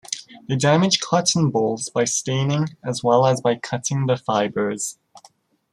They 0.49 0.55
damage 0.55 0.99
cotton 0.99 1.51
bolls 1.51 1.89
by 1.93 2.05
staining 2.05 2.75
as 2.83 3.03
well 3.03 3.27
as 3.27 3.39
by 3.39 3.53
cutting 3.57 4.07
the 4.07 4.17
fibres. 4.17 4.97